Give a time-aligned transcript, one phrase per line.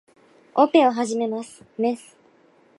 [0.55, 1.63] オペを始めます。
[1.77, 2.17] メス